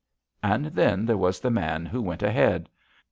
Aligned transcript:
And 0.41 0.65
then 0.65 1.05
there 1.05 1.15
was 1.15 1.39
the 1.39 1.51
Man 1.51 1.85
Who 1.85 2.01
Went 2.01 2.23
Ahead. 2.23 2.67